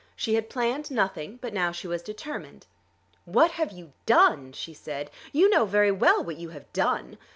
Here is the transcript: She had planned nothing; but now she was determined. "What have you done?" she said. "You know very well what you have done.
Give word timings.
She 0.15 0.33
had 0.33 0.49
planned 0.49 0.89
nothing; 0.89 1.37
but 1.43 1.53
now 1.53 1.71
she 1.71 1.85
was 1.87 2.01
determined. 2.01 2.65
"What 3.25 3.51
have 3.51 3.71
you 3.71 3.93
done?" 4.07 4.51
she 4.51 4.73
said. 4.73 5.11
"You 5.31 5.47
know 5.51 5.63
very 5.65 5.91
well 5.91 6.23
what 6.23 6.37
you 6.37 6.49
have 6.49 6.73
done. 6.73 7.19